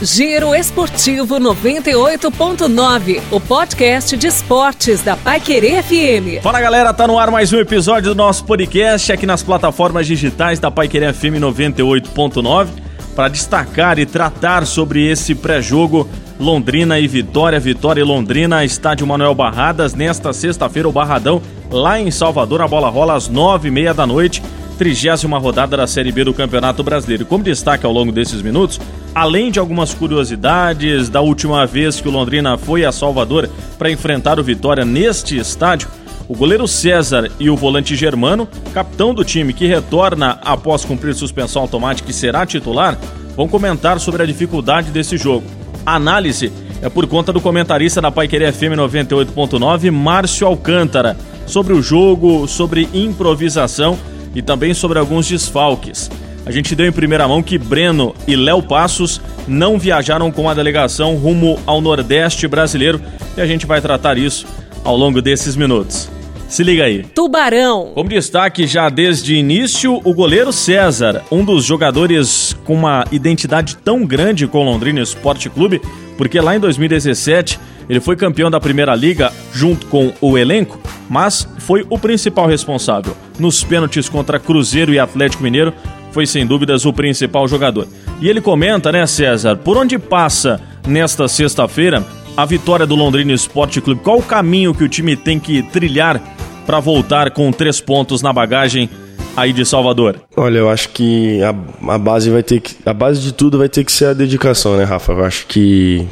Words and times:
Giro 0.00 0.54
Esportivo 0.54 1.40
98.9, 1.40 3.20
o 3.32 3.40
podcast 3.40 4.16
de 4.16 4.28
esportes 4.28 5.02
da 5.02 5.16
Paiquerê 5.16 5.82
FM. 5.82 6.40
Fala 6.40 6.60
galera, 6.60 6.94
tá 6.94 7.04
no 7.08 7.18
ar 7.18 7.32
mais 7.32 7.52
um 7.52 7.58
episódio 7.58 8.14
do 8.14 8.16
nosso 8.16 8.44
podcast 8.44 9.10
aqui 9.10 9.26
nas 9.26 9.42
plataformas 9.42 10.06
digitais 10.06 10.60
da 10.60 10.70
Paiquerê 10.70 11.12
FM 11.12 11.40
98.9 11.40 12.68
para 13.16 13.28
destacar 13.28 13.98
e 13.98 14.06
tratar 14.06 14.64
sobre 14.66 15.04
esse 15.04 15.34
pré-jogo 15.34 16.08
Londrina 16.38 17.00
e 17.00 17.08
Vitória, 17.08 17.58
Vitória 17.58 18.00
e 18.00 18.04
Londrina, 18.04 18.64
estádio 18.64 19.04
Manuel 19.04 19.34
Barradas, 19.34 19.94
nesta 19.94 20.32
sexta-feira 20.32 20.88
o 20.88 20.92
Barradão, 20.92 21.42
lá 21.72 21.98
em 21.98 22.12
Salvador, 22.12 22.62
a 22.62 22.68
bola 22.68 22.88
rola 22.88 23.16
às 23.16 23.26
nove 23.26 23.66
e 23.66 23.70
meia 23.72 23.92
da 23.92 24.06
noite 24.06 24.40
trigésima 24.78 25.38
rodada 25.38 25.76
da 25.76 25.86
Série 25.88 26.12
B 26.12 26.22
do 26.22 26.32
Campeonato 26.32 26.84
Brasileiro. 26.84 27.26
Como 27.26 27.42
destaque 27.42 27.84
ao 27.84 27.92
longo 27.92 28.12
desses 28.12 28.40
minutos, 28.40 28.80
além 29.12 29.50
de 29.50 29.58
algumas 29.58 29.92
curiosidades 29.92 31.08
da 31.08 31.20
última 31.20 31.66
vez 31.66 32.00
que 32.00 32.08
o 32.08 32.12
Londrina 32.12 32.56
foi 32.56 32.84
a 32.84 32.92
Salvador 32.92 33.50
para 33.76 33.90
enfrentar 33.90 34.38
o 34.38 34.44
Vitória 34.44 34.84
neste 34.84 35.36
estádio, 35.36 35.88
o 36.28 36.36
goleiro 36.36 36.68
César 36.68 37.28
e 37.40 37.50
o 37.50 37.56
volante 37.56 37.96
Germano, 37.96 38.48
capitão 38.72 39.12
do 39.12 39.24
time 39.24 39.52
que 39.52 39.66
retorna 39.66 40.38
após 40.44 40.84
cumprir 40.84 41.12
suspensão 41.14 41.62
automática 41.62 42.10
e 42.10 42.14
será 42.14 42.46
titular, 42.46 42.96
vão 43.34 43.48
comentar 43.48 43.98
sobre 43.98 44.22
a 44.22 44.26
dificuldade 44.26 44.92
desse 44.92 45.16
jogo. 45.16 45.44
A 45.84 45.96
análise 45.96 46.52
é 46.80 46.88
por 46.88 47.06
conta 47.08 47.32
do 47.32 47.40
comentarista 47.40 48.00
da 48.00 48.12
Paiquerê 48.12 48.52
FM 48.52 48.76
98.9, 48.76 49.90
Márcio 49.90 50.46
Alcântara, 50.46 51.16
sobre 51.46 51.72
o 51.72 51.82
jogo, 51.82 52.46
sobre 52.46 52.88
improvisação 52.92 53.98
e 54.34 54.42
também 54.42 54.74
sobre 54.74 54.98
alguns 54.98 55.28
desfalques. 55.28 56.10
A 56.46 56.50
gente 56.50 56.74
deu 56.74 56.86
em 56.86 56.92
primeira 56.92 57.28
mão 57.28 57.42
que 57.42 57.58
Breno 57.58 58.14
e 58.26 58.34
Léo 58.34 58.62
Passos 58.62 59.20
não 59.46 59.78
viajaram 59.78 60.30
com 60.32 60.48
a 60.48 60.54
delegação 60.54 61.14
rumo 61.14 61.58
ao 61.66 61.80
Nordeste 61.80 62.48
brasileiro 62.48 63.00
e 63.36 63.40
a 63.40 63.46
gente 63.46 63.66
vai 63.66 63.80
tratar 63.80 64.16
isso 64.16 64.46
ao 64.82 64.96
longo 64.96 65.20
desses 65.20 65.56
minutos. 65.56 66.08
Se 66.48 66.64
liga 66.64 66.84
aí. 66.84 67.02
Tubarão. 67.02 67.92
Como 67.94 68.08
destaque 68.08 68.66
já 68.66 68.88
desde 68.88 69.34
início, 69.34 70.00
o 70.02 70.14
goleiro 70.14 70.50
César, 70.50 71.22
um 71.30 71.44
dos 71.44 71.66
jogadores 71.66 72.56
com 72.64 72.72
uma 72.72 73.04
identidade 73.12 73.76
tão 73.76 74.06
grande 74.06 74.46
com 74.46 74.62
o 74.62 74.64
Londrina 74.64 75.02
Esporte 75.02 75.50
Clube, 75.50 75.82
porque 76.16 76.40
lá 76.40 76.56
em 76.56 76.60
2017 76.60 77.60
ele 77.90 78.00
foi 78.00 78.16
campeão 78.16 78.50
da 78.50 78.58
Primeira 78.58 78.94
Liga 78.94 79.30
junto 79.52 79.86
com 79.86 80.12
o 80.22 80.38
elenco, 80.38 80.80
mas 81.08 81.46
foi 81.58 81.86
o 81.90 81.98
principal 81.98 82.46
responsável. 82.46 83.14
Nos 83.38 83.62
pênaltis 83.62 84.08
contra 84.08 84.38
Cruzeiro 84.38 84.92
e 84.92 84.98
Atlético 84.98 85.42
Mineiro, 85.42 85.72
foi 86.12 86.26
sem 86.26 86.46
dúvidas 86.46 86.84
o 86.84 86.92
principal 86.92 87.46
jogador. 87.46 87.86
E 88.20 88.28
ele 88.28 88.40
comenta, 88.40 88.90
né, 88.90 89.06
César, 89.06 89.56
por 89.56 89.76
onde 89.76 89.98
passa 89.98 90.60
nesta 90.86 91.28
sexta-feira 91.28 92.04
a 92.36 92.44
vitória 92.44 92.86
do 92.86 92.94
Londrina 92.94 93.32
Esporte 93.32 93.80
Clube? 93.80 94.00
Qual 94.02 94.18
o 94.18 94.22
caminho 94.22 94.74
que 94.74 94.84
o 94.84 94.88
time 94.88 95.16
tem 95.16 95.38
que 95.38 95.62
trilhar 95.62 96.20
para 96.64 96.80
voltar 96.80 97.30
com 97.30 97.50
três 97.50 97.80
pontos 97.80 98.22
na 98.22 98.32
bagagem 98.32 98.88
aí 99.36 99.52
de 99.52 99.64
Salvador? 99.64 100.20
Olha, 100.36 100.58
eu 100.58 100.70
acho 100.70 100.90
que 100.90 101.40
a, 101.42 101.54
a 101.94 101.98
base 101.98 102.30
vai 102.30 102.42
ter 102.42 102.60
que. 102.60 102.76
A 102.86 102.92
base 102.92 103.20
de 103.20 103.32
tudo 103.32 103.58
vai 103.58 103.68
ter 103.68 103.84
que 103.84 103.92
ser 103.92 104.06
a 104.06 104.12
dedicação, 104.12 104.76
né, 104.76 104.84
Rafa? 104.84 105.12
Eu 105.12 105.24
acho 105.24 105.46
que 105.46 106.06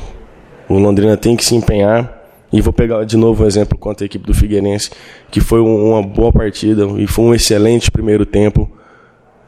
o 0.69 0.79
Londrina 0.79 1.17
tem 1.17 1.37
que 1.37 1.45
se 1.45 1.55
empenhar. 1.55 2.13
E 2.53 2.61
vou 2.61 2.73
pegar 2.73 3.05
de 3.05 3.17
novo 3.17 3.45
um 3.45 3.47
exemplo 3.47 3.77
contra 3.77 4.05
a 4.05 4.07
equipe 4.07 4.27
do 4.27 4.35
Figueirense, 4.35 4.91
que 5.31 5.41
foi 5.41 5.61
uma 5.61 6.03
boa 6.03 6.33
partida 6.33 6.87
e 6.99 7.07
foi 7.07 7.25
um 7.25 7.35
excelente 7.35 7.91
primeiro 7.91 8.25
tempo, 8.25 8.71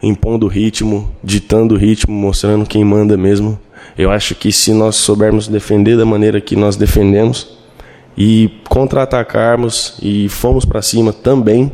impondo 0.03 0.47
ritmo, 0.47 1.11
ditando 1.23 1.77
ritmo, 1.77 2.13
mostrando 2.15 2.67
quem 2.67 2.85
manda 2.85 3.17
mesmo. 3.17 3.59
Eu 3.97 4.11
acho 4.11 4.35
que 4.35 4.53
se 4.53 4.73
nós 4.73 4.97
soubermos 4.97 5.49
defender 5.49 5.97
da 5.97 6.05
maneira 6.05 6.41
que 6.41 6.57
nós 6.57 6.77
defendemos 6.77 7.59
e 8.17 8.51
contra-atacarmos 8.69 9.97
e 10.03 10.29
fomos 10.29 10.65
para 10.65 10.83
cima 10.83 11.13
também, 11.13 11.73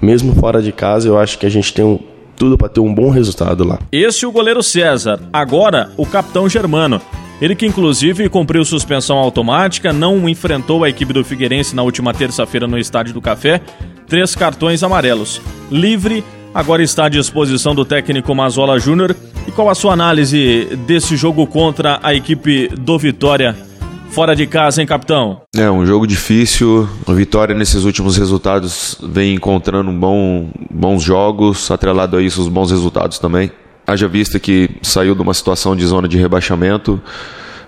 mesmo 0.00 0.34
fora 0.36 0.62
de 0.62 0.72
casa, 0.72 1.08
eu 1.08 1.18
acho 1.18 1.38
que 1.38 1.46
a 1.46 1.50
gente 1.50 1.74
tem 1.74 1.84
um, 1.84 1.98
tudo 2.36 2.56
para 2.56 2.68
ter 2.68 2.80
um 2.80 2.94
bom 2.94 3.10
resultado 3.10 3.64
lá. 3.64 3.78
Esse 3.90 4.24
é 4.24 4.28
o 4.28 4.32
goleiro 4.32 4.62
César. 4.62 5.20
Agora, 5.32 5.90
o 5.96 6.06
capitão 6.06 6.48
Germano. 6.48 7.00
Ele 7.40 7.54
que 7.54 7.66
inclusive 7.66 8.28
cumpriu 8.28 8.64
suspensão 8.64 9.16
automática, 9.16 9.92
não 9.92 10.28
enfrentou 10.28 10.84
a 10.84 10.90
equipe 10.90 11.12
do 11.12 11.24
Figueirense 11.24 11.74
na 11.74 11.82
última 11.82 12.12
terça-feira 12.12 12.66
no 12.66 12.78
Estádio 12.78 13.14
do 13.14 13.20
Café, 13.20 13.62
três 14.06 14.34
cartões 14.34 14.82
amarelos. 14.82 15.40
Livre, 15.70 16.22
agora 16.54 16.82
está 16.82 17.06
à 17.06 17.08
disposição 17.08 17.74
do 17.74 17.84
técnico 17.84 18.34
Mazola 18.34 18.78
Júnior. 18.78 19.16
E 19.48 19.50
qual 19.50 19.70
a 19.70 19.74
sua 19.74 19.94
análise 19.94 20.68
desse 20.86 21.16
jogo 21.16 21.46
contra 21.46 21.98
a 22.02 22.12
equipe 22.12 22.68
do 22.68 22.98
Vitória 22.98 23.56
fora 24.10 24.36
de 24.36 24.46
casa, 24.46 24.82
hein, 24.82 24.86
capitão? 24.86 25.40
É 25.56 25.70
um 25.70 25.86
jogo 25.86 26.06
difícil. 26.06 26.86
O 27.06 27.14
Vitória, 27.14 27.54
nesses 27.54 27.84
últimos 27.84 28.18
resultados, 28.18 28.98
vem 29.02 29.34
encontrando 29.34 29.90
bom, 29.92 30.50
bons 30.70 31.02
jogos, 31.02 31.70
atrelado 31.70 32.18
a 32.18 32.22
isso, 32.22 32.42
os 32.42 32.48
bons 32.48 32.70
resultados 32.70 33.18
também. 33.18 33.50
Haja 33.90 34.06
vista 34.06 34.38
que 34.38 34.70
saiu 34.82 35.16
de 35.16 35.20
uma 35.20 35.34
situação 35.34 35.74
de 35.74 35.84
zona 35.84 36.06
de 36.06 36.16
rebaixamento, 36.16 37.02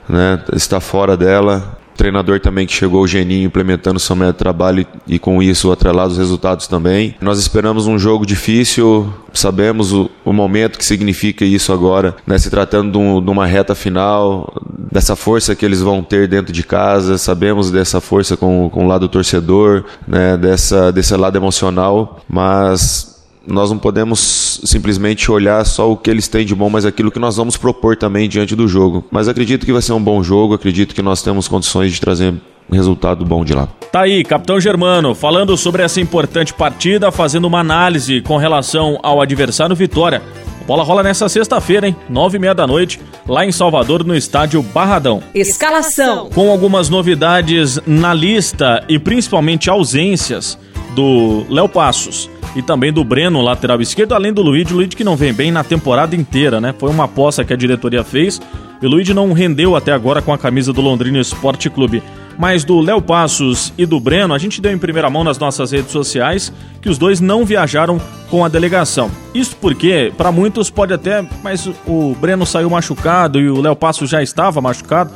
né, 0.08 0.40
está 0.52 0.78
fora 0.78 1.16
dela. 1.16 1.80
Treinador 1.96 2.38
também 2.38 2.64
que 2.64 2.72
chegou, 2.72 3.02
o 3.02 3.08
Geninho, 3.08 3.46
implementando 3.46 3.98
seu 3.98 4.14
método 4.14 4.34
de 4.34 4.38
trabalho 4.38 4.86
e 5.04 5.18
com 5.18 5.42
isso 5.42 5.72
atrelado 5.72 6.12
os 6.12 6.18
resultados 6.18 6.68
também. 6.68 7.16
Nós 7.20 7.40
esperamos 7.40 7.88
um 7.88 7.98
jogo 7.98 8.24
difícil, 8.24 9.12
sabemos 9.32 9.92
o, 9.92 10.08
o 10.24 10.32
momento 10.32 10.78
que 10.78 10.84
significa 10.84 11.44
isso 11.44 11.72
agora, 11.72 12.14
né, 12.24 12.38
se 12.38 12.48
tratando 12.50 12.92
de, 12.92 12.98
um, 12.98 13.20
de 13.20 13.28
uma 13.28 13.44
reta 13.44 13.74
final, 13.74 14.54
dessa 14.92 15.16
força 15.16 15.56
que 15.56 15.64
eles 15.64 15.80
vão 15.80 16.04
ter 16.04 16.28
dentro 16.28 16.52
de 16.52 16.62
casa, 16.62 17.18
sabemos 17.18 17.68
dessa 17.72 18.00
força 18.00 18.36
com, 18.36 18.70
com 18.70 18.84
o 18.84 18.88
lado 18.88 19.08
torcedor, 19.08 19.84
né, 20.06 20.36
dessa, 20.36 20.92
desse 20.92 21.16
lado 21.16 21.36
emocional, 21.36 22.20
mas 22.28 23.11
nós 23.46 23.70
não 23.70 23.78
podemos 23.78 24.60
simplesmente 24.64 25.30
olhar 25.30 25.64
só 25.64 25.90
o 25.90 25.96
que 25.96 26.10
eles 26.10 26.28
têm 26.28 26.46
de 26.46 26.54
bom, 26.54 26.70
mas 26.70 26.84
aquilo 26.84 27.10
que 27.10 27.18
nós 27.18 27.36
vamos 27.36 27.56
propor 27.56 27.96
também 27.96 28.28
diante 28.28 28.54
do 28.54 28.68
jogo. 28.68 29.04
Mas 29.10 29.28
acredito 29.28 29.66
que 29.66 29.72
vai 29.72 29.82
ser 29.82 29.92
um 29.92 30.02
bom 30.02 30.22
jogo, 30.22 30.54
acredito 30.54 30.94
que 30.94 31.02
nós 31.02 31.22
temos 31.22 31.48
condições 31.48 31.92
de 31.92 32.00
trazer 32.00 32.34
um 32.70 32.74
resultado 32.74 33.24
bom 33.24 33.44
de 33.44 33.54
lá. 33.54 33.68
Tá 33.90 34.02
aí, 34.02 34.24
Capitão 34.24 34.60
Germano, 34.60 35.14
falando 35.14 35.56
sobre 35.56 35.82
essa 35.82 36.00
importante 36.00 36.54
partida, 36.54 37.10
fazendo 37.10 37.46
uma 37.46 37.60
análise 37.60 38.20
com 38.22 38.36
relação 38.36 38.98
ao 39.02 39.20
adversário 39.20 39.74
Vitória. 39.74 40.22
A 40.60 40.64
bola 40.64 40.84
rola 40.84 41.02
nessa 41.02 41.28
sexta-feira, 41.28 41.88
hein? 41.88 41.96
Nove 42.08 42.36
e 42.36 42.40
meia 42.40 42.54
da 42.54 42.66
noite, 42.66 43.00
lá 43.26 43.44
em 43.44 43.50
Salvador, 43.50 44.04
no 44.04 44.14
estádio 44.14 44.62
Barradão. 44.62 45.20
Escalação. 45.34 46.30
Com 46.30 46.50
algumas 46.50 46.88
novidades 46.88 47.80
na 47.84 48.14
lista 48.14 48.84
e 48.88 48.98
principalmente 48.98 49.68
ausências 49.68 50.56
do 50.94 51.44
Léo 51.50 51.68
Passos 51.68 52.30
e 52.54 52.62
também 52.62 52.92
do 52.92 53.02
Breno, 53.02 53.40
lateral 53.40 53.80
esquerdo, 53.80 54.14
além 54.14 54.32
do 54.32 54.42
Luiz, 54.42 54.70
o 54.70 54.74
Luiz 54.74 54.94
que 54.94 55.04
não 55.04 55.16
vem 55.16 55.32
bem 55.32 55.50
na 55.50 55.64
temporada 55.64 56.14
inteira, 56.14 56.60
né? 56.60 56.74
Foi 56.78 56.90
uma 56.90 57.04
aposta 57.04 57.44
que 57.44 57.52
a 57.52 57.56
diretoria 57.56 58.04
fez 58.04 58.40
e 58.80 58.86
o 58.86 58.88
Luiz 58.88 59.08
não 59.10 59.32
rendeu 59.32 59.76
até 59.76 59.92
agora 59.92 60.20
com 60.20 60.32
a 60.32 60.38
camisa 60.38 60.72
do 60.72 60.80
Londrina 60.80 61.18
Esporte 61.18 61.70
Clube. 61.70 62.02
Mas 62.38 62.64
do 62.64 62.80
Léo 62.80 63.00
Passos 63.00 63.72
e 63.76 63.86
do 63.86 64.00
Breno, 64.00 64.34
a 64.34 64.38
gente 64.38 64.60
deu 64.60 64.72
em 64.72 64.78
primeira 64.78 65.08
mão 65.08 65.22
nas 65.22 65.38
nossas 65.38 65.70
redes 65.70 65.92
sociais 65.92 66.52
que 66.80 66.88
os 66.88 66.98
dois 66.98 67.20
não 67.20 67.44
viajaram 67.44 68.00
com 68.30 68.44
a 68.44 68.48
delegação. 68.48 69.10
Isso 69.34 69.56
porque, 69.60 70.12
para 70.16 70.32
muitos, 70.32 70.70
pode 70.70 70.92
até, 70.92 71.24
mas 71.44 71.68
o 71.86 72.16
Breno 72.20 72.46
saiu 72.46 72.70
machucado 72.70 73.38
e 73.38 73.48
o 73.48 73.60
Léo 73.60 73.76
Passos 73.76 74.10
já 74.10 74.22
estava 74.22 74.60
machucado 74.60 75.12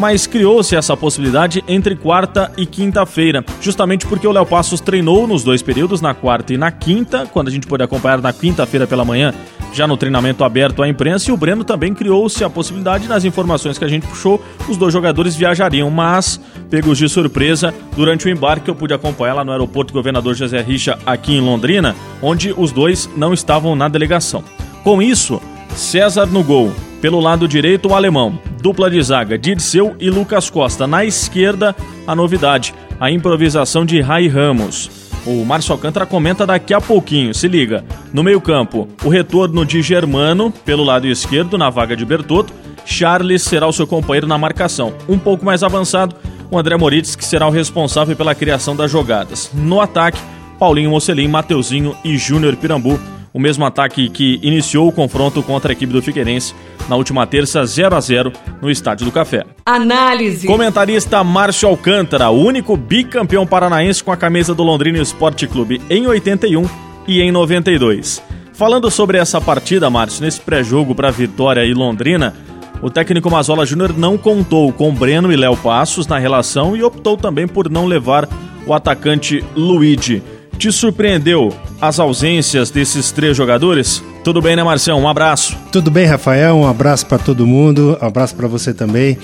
mas 0.00 0.26
criou-se 0.26 0.74
essa 0.74 0.96
possibilidade 0.96 1.62
entre 1.68 1.94
quarta 1.94 2.50
e 2.56 2.64
quinta-feira, 2.64 3.44
justamente 3.60 4.06
porque 4.06 4.26
o 4.26 4.32
Léo 4.32 4.46
Passos 4.46 4.80
treinou 4.80 5.26
nos 5.26 5.44
dois 5.44 5.60
períodos, 5.60 6.00
na 6.00 6.14
quarta 6.14 6.54
e 6.54 6.56
na 6.56 6.72
quinta, 6.72 7.28
quando 7.30 7.48
a 7.48 7.50
gente 7.50 7.66
pôde 7.66 7.82
acompanhar 7.82 8.18
na 8.22 8.32
quinta-feira 8.32 8.86
pela 8.86 9.04
manhã, 9.04 9.34
já 9.74 9.86
no 9.86 9.98
treinamento 9.98 10.42
aberto 10.42 10.82
à 10.82 10.88
imprensa, 10.88 11.30
e 11.30 11.34
o 11.34 11.36
Breno 11.36 11.64
também 11.64 11.92
criou-se 11.92 12.42
a 12.42 12.48
possibilidade, 12.48 13.06
nas 13.06 13.26
informações 13.26 13.76
que 13.76 13.84
a 13.84 13.88
gente 13.88 14.06
puxou, 14.06 14.42
os 14.66 14.78
dois 14.78 14.90
jogadores 14.90 15.36
viajariam, 15.36 15.90
mas, 15.90 16.40
pegos 16.70 16.96
de 16.96 17.06
surpresa, 17.06 17.74
durante 17.94 18.26
o 18.26 18.30
embarque 18.30 18.70
eu 18.70 18.74
pude 18.74 18.94
acompanhar 18.94 19.34
lá 19.34 19.44
no 19.44 19.52
aeroporto 19.52 19.92
Governador 19.92 20.34
José 20.34 20.62
Richa, 20.62 20.98
aqui 21.04 21.34
em 21.34 21.42
Londrina, 21.42 21.94
onde 22.22 22.54
os 22.56 22.72
dois 22.72 23.06
não 23.18 23.34
estavam 23.34 23.76
na 23.76 23.86
delegação. 23.86 24.42
Com 24.82 25.02
isso, 25.02 25.42
César 25.76 26.24
no 26.24 26.42
gol, 26.42 26.72
pelo 27.02 27.20
lado 27.20 27.46
direito, 27.46 27.90
o 27.90 27.94
alemão. 27.94 28.49
Dupla 28.60 28.90
de 28.90 29.02
zaga, 29.02 29.38
Dirceu 29.38 29.96
e 29.98 30.10
Lucas 30.10 30.50
Costa. 30.50 30.86
Na 30.86 31.04
esquerda, 31.04 31.74
a 32.06 32.14
novidade, 32.14 32.74
a 33.00 33.10
improvisação 33.10 33.86
de 33.86 34.00
Rai 34.00 34.28
Ramos. 34.28 34.90
O 35.26 35.44
Márcio 35.44 35.72
Alcântara 35.72 36.04
comenta 36.04 36.46
daqui 36.46 36.74
a 36.74 36.80
pouquinho, 36.80 37.34
se 37.34 37.48
liga. 37.48 37.84
No 38.12 38.22
meio-campo, 38.22 38.86
o 39.02 39.08
retorno 39.08 39.64
de 39.64 39.80
Germano, 39.80 40.52
pelo 40.64 40.84
lado 40.84 41.06
esquerdo, 41.06 41.56
na 41.56 41.70
vaga 41.70 41.96
de 41.96 42.04
Bertotto. 42.04 42.52
Charles 42.84 43.42
será 43.42 43.66
o 43.66 43.72
seu 43.72 43.86
companheiro 43.86 44.26
na 44.26 44.36
marcação. 44.36 44.92
Um 45.08 45.18
pouco 45.18 45.44
mais 45.44 45.62
avançado, 45.62 46.16
o 46.50 46.58
André 46.58 46.76
Moritz, 46.76 47.16
que 47.16 47.24
será 47.24 47.46
o 47.46 47.50
responsável 47.50 48.16
pela 48.16 48.34
criação 48.34 48.76
das 48.76 48.90
jogadas. 48.90 49.50
No 49.54 49.80
ataque, 49.80 50.20
Paulinho 50.58 50.90
Mocelin, 50.90 51.28
Mateuzinho 51.28 51.96
e 52.04 52.18
Júnior 52.18 52.56
Pirambu 52.56 53.00
o 53.32 53.38
mesmo 53.38 53.64
ataque 53.64 54.08
que 54.08 54.38
iniciou 54.42 54.88
o 54.88 54.92
confronto 54.92 55.42
contra 55.42 55.70
a 55.70 55.74
equipe 55.74 55.92
do 55.92 56.02
Figueirense 56.02 56.54
na 56.88 56.96
última 56.96 57.26
terça, 57.26 57.64
0 57.64 57.94
a 57.94 58.00
0 58.00 58.32
no 58.60 58.70
Estádio 58.70 59.06
do 59.06 59.12
Café. 59.12 59.44
Análise. 59.64 60.46
Comentarista 60.46 61.22
Márcio 61.22 61.68
Alcântara, 61.68 62.30
o 62.30 62.44
único 62.44 62.76
bicampeão 62.76 63.46
paranaense 63.46 64.02
com 64.02 64.10
a 64.10 64.16
camisa 64.16 64.54
do 64.54 64.62
Londrina 64.62 64.98
Esporte 64.98 65.46
Clube 65.46 65.80
em 65.88 66.06
81 66.06 66.68
e 67.06 67.20
em 67.20 67.30
92. 67.30 68.22
Falando 68.52 68.90
sobre 68.90 69.16
essa 69.16 69.40
partida, 69.40 69.88
Márcio, 69.88 70.22
nesse 70.22 70.40
pré-jogo 70.40 70.94
para 70.94 71.10
Vitória 71.10 71.64
e 71.64 71.72
Londrina, 71.72 72.34
o 72.82 72.90
técnico 72.90 73.30
Mazola 73.30 73.64
Júnior 73.64 73.96
não 73.96 74.18
contou 74.18 74.72
com 74.72 74.92
Breno 74.92 75.32
e 75.32 75.36
Léo 75.36 75.56
Passos 75.56 76.06
na 76.06 76.18
relação 76.18 76.76
e 76.76 76.82
optou 76.82 77.16
também 77.16 77.46
por 77.46 77.70
não 77.70 77.86
levar 77.86 78.28
o 78.66 78.74
atacante 78.74 79.44
Luigi. 79.54 80.22
Te 80.58 80.70
surpreendeu 80.72 81.54
as 81.80 81.98
ausências 81.98 82.70
desses 82.70 83.10
três 83.10 83.36
jogadores? 83.36 84.02
Tudo 84.22 84.42
bem, 84.42 84.54
né, 84.54 84.62
Marcião? 84.62 85.00
Um 85.00 85.08
abraço. 85.08 85.56
Tudo 85.72 85.90
bem, 85.90 86.06
Rafael. 86.06 86.56
Um 86.56 86.66
abraço 86.66 87.06
para 87.06 87.18
todo 87.18 87.46
mundo. 87.46 87.98
Um 88.00 88.06
abraço 88.06 88.34
para 88.34 88.46
você 88.46 88.74
também. 88.74 89.16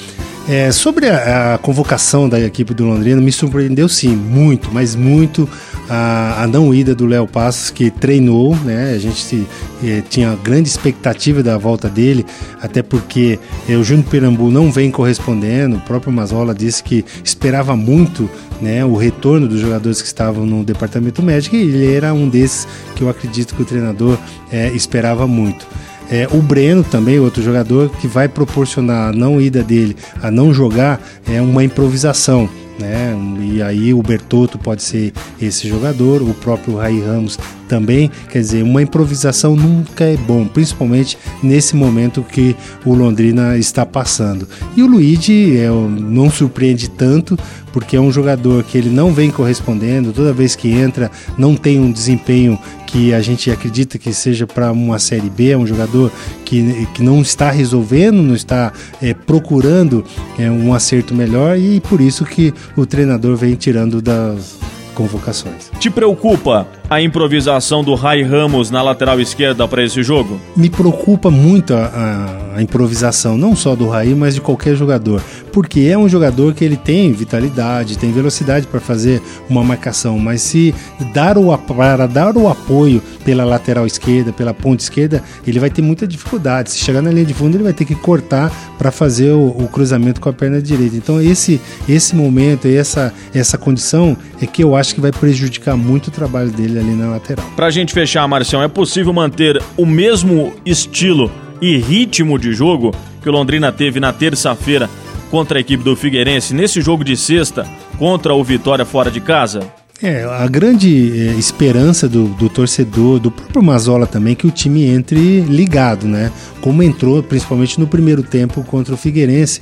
É, 0.48 0.70
sobre 0.70 1.08
a, 1.08 1.54
a, 1.54 1.58
convocação 1.58 2.28
da 2.28 2.38
equipe 2.38 2.72
do 2.72 2.84
Londrina, 2.84 3.20
me 3.20 3.32
surpreendeu 3.32 3.88
sim, 3.88 4.14
muito, 4.14 4.70
mas 4.72 4.94
muito 4.94 5.48
a, 5.88 6.44
a 6.44 6.46
não 6.46 6.72
ida 6.72 6.94
do 6.94 7.04
Léo 7.04 7.26
Passos, 7.26 7.68
que 7.70 7.90
treinou, 7.90 8.54
né? 8.64 8.92
A 8.94 8.98
gente 8.98 9.20
se, 9.20 9.44
é, 9.82 10.02
tinha 10.08 10.36
grande 10.36 10.68
expectativa 10.68 11.42
da 11.42 11.58
volta 11.58 11.88
dele, 11.88 12.24
até 12.62 12.80
porque 12.80 13.40
é, 13.68 13.74
o 13.74 13.82
Júnior 13.82 14.06
Pirambu 14.08 14.48
não 14.48 14.70
vem 14.70 14.88
correspondendo. 14.88 15.78
O 15.78 15.80
próprio 15.80 16.12
Mazola 16.12 16.54
disse 16.54 16.80
que 16.80 17.04
esperava 17.24 17.74
muito 17.74 18.30
né, 18.60 18.84
o 18.84 18.94
retorno 18.94 19.48
dos 19.48 19.60
jogadores 19.60 20.00
que 20.00 20.06
estavam 20.06 20.46
no 20.46 20.62
departamento 20.62 21.22
médico 21.24 21.56
e 21.56 21.60
ele 21.60 21.92
era 21.92 22.14
um 22.14 22.28
desses 22.28 22.68
que 22.94 23.02
eu 23.02 23.08
acredito 23.08 23.52
que 23.52 23.62
o 23.62 23.64
treinador 23.64 24.16
é, 24.52 24.68
esperava 24.68 25.26
muito. 25.26 25.66
É, 26.10 26.28
o 26.30 26.40
Breno 26.40 26.84
também, 26.84 27.18
outro 27.18 27.42
jogador, 27.42 27.90
que 27.90 28.06
vai 28.06 28.28
proporcionar 28.28 29.08
a 29.08 29.12
não 29.12 29.40
ida 29.40 29.62
dele 29.62 29.96
a 30.22 30.30
não 30.30 30.52
jogar, 30.52 31.00
é 31.28 31.40
uma 31.40 31.64
improvisação. 31.64 32.48
Né? 32.78 33.16
E 33.40 33.62
aí 33.62 33.94
o 33.94 34.02
Bertotto 34.02 34.58
pode 34.58 34.82
ser 34.82 35.12
esse 35.40 35.66
jogador, 35.66 36.20
o 36.20 36.34
próprio 36.34 36.76
Rai 36.76 37.00
Ramos 37.00 37.38
também. 37.68 38.10
Quer 38.30 38.40
dizer, 38.40 38.62
uma 38.62 38.82
improvisação 38.82 39.56
nunca 39.56 40.04
é 40.04 40.16
bom, 40.16 40.46
principalmente 40.46 41.16
nesse 41.42 41.74
momento 41.74 42.22
que 42.22 42.54
o 42.84 42.94
Londrina 42.94 43.56
está 43.56 43.86
passando. 43.86 44.46
E 44.76 44.82
o 44.82 44.86
Luigi 44.86 45.56
é, 45.56 45.68
não 45.70 46.30
surpreende 46.30 46.90
tanto, 46.90 47.38
porque 47.72 47.96
é 47.96 48.00
um 48.00 48.12
jogador 48.12 48.62
que 48.62 48.76
ele 48.76 48.90
não 48.90 49.12
vem 49.12 49.30
correspondendo, 49.30 50.12
toda 50.12 50.32
vez 50.32 50.54
que 50.54 50.70
entra 50.70 51.10
não 51.38 51.56
tem 51.56 51.80
um 51.80 51.90
desempenho 51.90 52.58
que 52.96 53.12
a 53.12 53.20
gente 53.20 53.50
acredita 53.50 53.98
que 53.98 54.10
seja 54.14 54.46
para 54.46 54.72
uma 54.72 54.98
Série 54.98 55.28
B, 55.28 55.50
é 55.50 55.56
um 55.56 55.66
jogador 55.66 56.10
que, 56.46 56.88
que 56.94 57.02
não 57.02 57.20
está 57.20 57.50
resolvendo, 57.50 58.22
não 58.22 58.34
está 58.34 58.72
é, 59.02 59.12
procurando 59.12 60.02
é, 60.38 60.50
um 60.50 60.72
acerto 60.72 61.14
melhor 61.14 61.58
e 61.58 61.78
por 61.78 62.00
isso 62.00 62.24
que 62.24 62.54
o 62.74 62.86
treinador 62.86 63.36
vem 63.36 63.54
tirando 63.54 64.00
das 64.00 64.58
convocações. 64.94 65.70
Te 65.78 65.90
preocupa 65.90 66.66
a 66.88 67.02
improvisação 67.02 67.84
do 67.84 67.94
Rai 67.94 68.22
Ramos 68.22 68.70
na 68.70 68.80
lateral 68.80 69.20
esquerda 69.20 69.68
para 69.68 69.84
esse 69.84 70.02
jogo? 70.02 70.40
Me 70.56 70.70
preocupa 70.70 71.30
muito 71.30 71.74
a, 71.74 71.84
a, 71.84 72.45
a, 72.56 72.62
improvisação, 72.62 73.36
não 73.36 73.54
só 73.54 73.76
do 73.76 73.88
Rai, 73.88 74.14
mas 74.14 74.34
de 74.34 74.40
qualquer 74.40 74.74
jogador, 74.74 75.22
porque 75.52 75.80
é 75.80 75.96
um 75.96 76.08
jogador 76.08 76.54
que 76.54 76.64
ele 76.64 76.76
tem 76.76 77.12
vitalidade, 77.12 77.98
tem 77.98 78.12
velocidade 78.12 78.66
para 78.66 78.80
fazer 78.80 79.22
uma 79.48 79.62
marcação, 79.62 80.18
mas 80.18 80.42
se 80.42 80.74
dar 81.12 81.38
o 81.38 81.56
para 81.56 82.06
dar 82.06 82.36
o 82.36 82.48
apoio 82.48 83.02
pela 83.24 83.44
lateral 83.44 83.86
esquerda, 83.86 84.32
pela 84.32 84.52
ponta 84.52 84.82
esquerda, 84.82 85.22
ele 85.46 85.58
vai 85.58 85.70
ter 85.70 85.82
muita 85.82 86.06
dificuldade. 86.06 86.70
Se 86.70 86.78
chegar 86.78 87.02
na 87.02 87.10
linha 87.10 87.24
de 87.24 87.34
fundo, 87.34 87.56
ele 87.56 87.64
vai 87.64 87.72
ter 87.72 87.84
que 87.84 87.94
cortar 87.94 88.52
para 88.78 88.90
fazer 88.90 89.30
o, 89.32 89.48
o, 89.48 89.68
cruzamento 89.68 90.20
com 90.20 90.28
a 90.28 90.32
perna 90.32 90.60
direita. 90.60 90.96
Então 90.96 91.20
esse 91.20 91.60
esse 91.88 92.14
momento, 92.14 92.66
essa 92.68 93.12
essa 93.34 93.58
condição 93.58 94.16
é 94.40 94.46
que 94.46 94.62
eu 94.62 94.76
acho 94.76 94.94
que 94.94 95.00
vai 95.00 95.10
prejudicar 95.10 95.76
muito 95.76 96.08
o 96.08 96.10
trabalho 96.10 96.50
dele 96.50 96.78
ali 96.78 96.94
na 96.94 97.10
lateral. 97.10 97.44
Pra 97.56 97.70
gente 97.70 97.92
fechar, 97.92 98.26
Marcião, 98.28 98.62
é 98.62 98.68
possível 98.68 99.12
manter 99.12 99.62
o 99.76 99.86
mesmo 99.86 100.54
estilo 100.64 101.30
e 101.60 101.76
ritmo 101.76 102.38
de 102.38 102.52
jogo 102.52 102.94
que 103.22 103.28
o 103.28 103.32
Londrina 103.32 103.72
teve 103.72 104.00
na 104.00 104.12
terça-feira 104.12 104.88
contra 105.30 105.58
a 105.58 105.60
equipe 105.60 105.82
do 105.82 105.96
Figueirense 105.96 106.54
nesse 106.54 106.80
jogo 106.80 107.04
de 107.04 107.16
sexta 107.16 107.66
contra 107.98 108.34
o 108.34 108.44
Vitória 108.44 108.84
fora 108.84 109.10
de 109.10 109.20
casa? 109.20 109.60
É, 110.02 110.24
a 110.24 110.46
grande 110.46 111.28
é, 111.28 111.32
esperança 111.38 112.06
do, 112.06 112.26
do, 112.28 112.50
torcedor, 112.50 113.18
do 113.18 113.30
próprio 113.30 113.62
Mazola 113.62 114.06
também, 114.06 114.32
é 114.32 114.36
que 114.36 114.46
o 114.46 114.50
time 114.50 114.84
entre 114.84 115.40
ligado, 115.40 116.06
né? 116.06 116.30
Como 116.60 116.82
entrou, 116.82 117.22
principalmente 117.22 117.80
no 117.80 117.86
primeiro 117.86 118.22
tempo 118.22 118.62
contra 118.62 118.92
o 118.92 118.96
Figueirense 118.96 119.60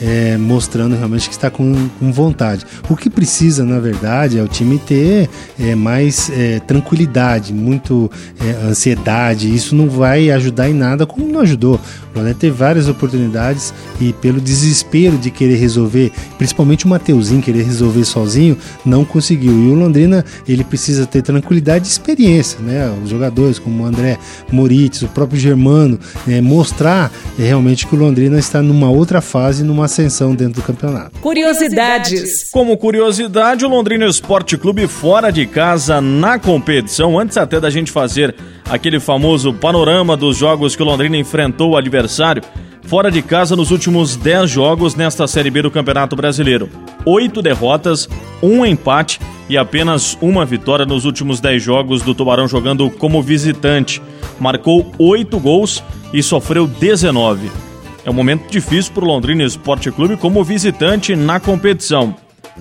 é, 0.00 0.36
mostrando 0.36 0.96
realmente 0.96 1.28
que 1.28 1.34
está 1.34 1.50
com, 1.50 1.88
com, 1.98 2.12
vontade. 2.12 2.64
O 2.88 2.96
que 2.96 3.08
precisa, 3.08 3.64
na 3.64 3.78
verdade, 3.78 4.38
é 4.38 4.42
o 4.42 4.48
time 4.48 4.78
ter 4.78 5.28
é, 5.58 5.74
mais 5.74 6.30
é, 6.30 6.60
tranquilidade, 6.60 7.52
muito 7.52 8.10
é, 8.40 8.68
ansiedade. 8.68 9.52
Isso 9.54 9.74
não 9.74 9.88
vai 9.88 10.30
ajudar 10.30 10.68
em 10.68 10.74
nada, 10.74 11.06
como 11.06 11.26
não 11.26 11.40
ajudou. 11.40 11.80
O 12.14 12.18
Londrina 12.18 12.36
teve 12.38 12.56
várias 12.56 12.88
oportunidades 12.88 13.74
e 14.00 14.12
pelo 14.14 14.40
desespero 14.40 15.18
de 15.18 15.30
querer 15.30 15.56
resolver, 15.56 16.12
principalmente 16.38 16.86
o 16.86 16.88
Mateuzinho 16.88 17.42
querer 17.42 17.62
resolver 17.62 18.04
sozinho, 18.04 18.56
não 18.84 19.04
conseguiu. 19.04 19.52
E 19.52 19.68
o 19.68 19.74
Londrina 19.74 20.24
ele 20.48 20.64
precisa 20.64 21.06
ter 21.06 21.22
tranquilidade 21.22 21.86
e 21.86 21.90
experiência, 21.90 22.58
né? 22.60 22.94
Os 23.02 23.10
jogadores 23.10 23.58
como 23.58 23.82
o 23.82 23.86
André 23.86 24.18
Moritz, 24.50 25.02
o 25.02 25.08
próprio 25.08 25.38
Germano, 25.38 25.98
né? 26.26 26.40
mostrar 26.40 27.12
realmente 27.38 27.86
que 27.86 27.94
o 27.94 27.98
Londrina 27.98 28.38
está 28.38 28.62
numa 28.62 28.88
outra 28.88 29.20
fase, 29.20 29.62
numa 29.62 29.85
ascensão 29.86 30.34
dentro 30.34 30.60
do 30.60 30.62
campeonato. 30.62 31.18
Curiosidades. 31.20 32.50
Como 32.50 32.76
curiosidade, 32.76 33.64
o 33.64 33.68
Londrina 33.68 34.06
Esporte 34.06 34.56
Clube 34.56 34.86
fora 34.86 35.32
de 35.32 35.46
casa 35.46 36.00
na 36.00 36.38
competição, 36.38 37.18
antes 37.18 37.36
até 37.36 37.58
da 37.58 37.70
gente 37.70 37.90
fazer 37.90 38.34
aquele 38.68 39.00
famoso 39.00 39.52
panorama 39.54 40.16
dos 40.16 40.36
jogos 40.36 40.76
que 40.76 40.82
o 40.82 40.86
Londrina 40.86 41.16
enfrentou 41.16 41.70
o 41.70 41.76
adversário, 41.76 42.42
fora 42.86 43.10
de 43.10 43.20
casa 43.20 43.56
nos 43.56 43.70
últimos 43.70 44.16
10 44.16 44.50
jogos 44.50 44.94
nesta 44.94 45.26
Série 45.26 45.50
B 45.50 45.62
do 45.62 45.70
Campeonato 45.70 46.14
Brasileiro. 46.14 46.68
Oito 47.04 47.42
derrotas, 47.42 48.08
um 48.42 48.64
empate 48.64 49.20
e 49.48 49.56
apenas 49.56 50.16
uma 50.20 50.44
vitória 50.44 50.86
nos 50.86 51.04
últimos 51.04 51.40
10 51.40 51.62
jogos 51.62 52.02
do 52.02 52.14
Tubarão 52.14 52.48
jogando 52.48 52.90
como 52.90 53.22
visitante. 53.22 54.02
Marcou 54.38 54.92
oito 54.98 55.38
gols 55.38 55.82
e 56.12 56.22
sofreu 56.22 56.66
19. 56.66 57.65
É 58.06 58.10
um 58.10 58.14
momento 58.14 58.48
difícil 58.48 58.92
para 58.94 59.04
o 59.04 59.08
Londrina 59.08 59.42
Esporte 59.42 59.90
Clube 59.90 60.16
como 60.16 60.44
visitante 60.44 61.16
na 61.16 61.40
competição. 61.40 62.14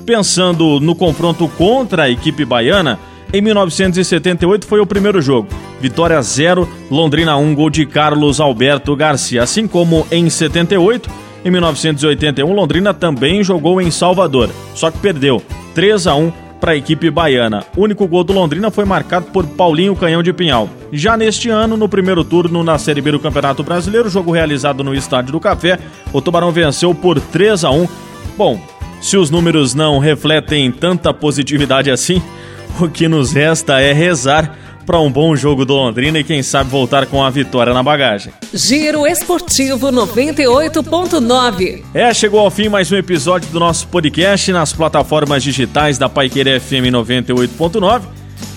Pensando 0.03 0.79
no 0.79 0.95
confronto 0.95 1.47
contra 1.49 2.03
a 2.03 2.09
equipe 2.09 2.43
baiana, 2.43 2.99
em 3.31 3.41
1978 3.41 4.65
foi 4.65 4.79
o 4.79 4.87
primeiro 4.87 5.21
jogo. 5.21 5.47
Vitória 5.79 6.19
0, 6.19 6.67
Londrina 6.89 7.37
1, 7.37 7.53
gol 7.53 7.69
de 7.69 7.85
Carlos 7.85 8.39
Alberto 8.39 8.95
Garcia. 8.95 9.43
Assim 9.43 9.67
como 9.67 10.07
em 10.11 10.27
78, 10.31 11.11
em 11.45 11.51
1981, 11.51 12.51
Londrina 12.51 12.91
também 12.91 13.43
jogou 13.43 13.79
em 13.79 13.91
Salvador, 13.91 14.49
só 14.73 14.89
que 14.89 14.97
perdeu 14.97 15.43
3 15.75 16.07
a 16.07 16.15
1 16.15 16.44
para 16.65 16.71
a 16.71 16.75
equipe 16.75 17.11
baiana. 17.11 17.63
O 17.77 17.83
único 17.83 18.07
gol 18.07 18.23
do 18.23 18.33
Londrina 18.33 18.71
foi 18.71 18.85
marcado 18.85 19.27
por 19.27 19.45
Paulinho 19.45 19.95
Canhão 19.95 20.23
de 20.23 20.33
Pinhal. 20.33 20.67
Já 20.91 21.15
neste 21.15 21.47
ano, 21.47 21.77
no 21.77 21.87
primeiro 21.87 22.23
turno 22.23 22.63
na 22.63 22.79
Série 22.79 23.01
B 23.01 23.11
do 23.11 23.19
Campeonato 23.19 23.61
Brasileiro, 23.61 24.09
jogo 24.09 24.31
realizado 24.31 24.83
no 24.83 24.95
Estádio 24.95 25.31
do 25.31 25.39
Café, 25.39 25.77
o 26.11 26.19
Tubarão 26.19 26.51
venceu 26.51 26.95
por 26.95 27.19
3 27.21 27.65
a 27.65 27.69
1. 27.69 27.87
Bom, 28.35 28.59
se 28.99 29.15
os 29.15 29.29
números 29.29 29.75
não 29.75 29.99
refletem 29.99 30.71
tanta 30.71 31.13
positividade 31.13 31.91
assim, 31.91 32.19
o 32.81 32.89
que 32.89 33.07
nos 33.07 33.31
resta 33.31 33.79
é 33.79 33.93
rezar 33.93 34.57
para 34.85 34.99
um 34.99 35.11
bom 35.11 35.35
jogo 35.35 35.65
do 35.65 35.73
Londrina 35.73 36.19
e 36.19 36.23
quem 36.23 36.43
sabe 36.43 36.69
voltar 36.69 37.07
com 37.07 37.23
a 37.23 37.29
vitória 37.29 37.73
na 37.73 37.81
bagagem. 37.81 38.31
Giro 38.53 39.07
Esportivo 39.07 39.87
98.9. 39.87 41.83
É, 41.93 42.13
chegou 42.13 42.39
ao 42.39 42.51
fim 42.51 42.69
mais 42.69 42.91
um 42.91 42.95
episódio 42.95 43.49
do 43.49 43.59
nosso 43.59 43.87
podcast 43.87 44.51
nas 44.51 44.71
plataformas 44.71 45.43
digitais 45.43 45.97
da 45.97 46.07
Paiqueira 46.07 46.59
FM 46.59 46.91
98.9. 46.91 48.01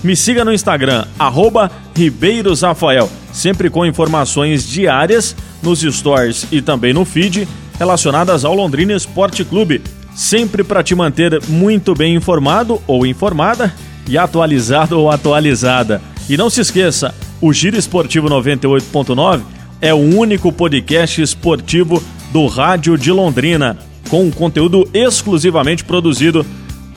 Me 0.04 0.14
siga 0.14 0.44
no 0.44 0.52
Instagram, 0.52 1.04
arroba 1.18 1.70
RibeirosRafael, 1.96 3.10
sempre 3.32 3.68
com 3.68 3.84
informações 3.84 4.66
diárias 4.68 5.34
nos 5.62 5.80
stories 5.80 6.46
e 6.52 6.62
também 6.62 6.92
no 6.92 7.04
feed 7.04 7.48
relacionadas 7.78 8.44
ao 8.44 8.54
Londrina 8.54 8.92
Esporte 8.92 9.44
Clube. 9.44 9.82
Sempre 10.14 10.64
para 10.64 10.82
te 10.82 10.94
manter 10.94 11.40
muito 11.48 11.94
bem 11.94 12.14
informado 12.14 12.82
ou 12.86 13.06
informada 13.06 13.72
e 14.08 14.18
atualizado 14.18 14.98
ou 14.98 15.10
atualizada. 15.10 16.00
E 16.28 16.36
não 16.36 16.50
se 16.50 16.60
esqueça, 16.60 17.14
o 17.40 17.52
Giro 17.52 17.76
Esportivo 17.76 18.28
98.9 18.28 19.42
é 19.80 19.94
o 19.94 19.96
único 19.96 20.52
podcast 20.52 21.22
esportivo 21.22 22.02
do 22.30 22.46
Rádio 22.46 22.98
de 22.98 23.10
Londrina, 23.10 23.78
com 24.10 24.30
conteúdo 24.30 24.88
exclusivamente 24.92 25.84
produzido 25.84 26.44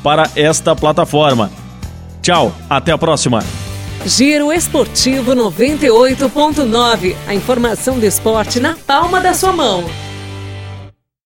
para 0.03 0.29
esta 0.35 0.75
plataforma. 0.75 1.50
Tchau, 2.21 2.53
até 2.69 2.91
a 2.91 2.97
próxima. 2.97 3.43
Giro 4.05 4.51
Esportivo 4.51 5.33
98.9. 5.33 7.15
A 7.27 7.33
informação 7.33 8.00
do 8.00 8.05
esporte 8.05 8.59
na 8.59 8.75
palma 8.75 9.21
da 9.21 9.33
sua 9.33 9.53
mão. 9.53 9.85